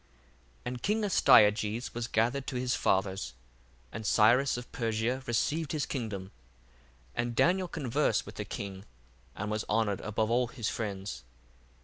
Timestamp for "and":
0.65-0.81, 3.91-4.03, 7.17-7.35, 9.35-9.51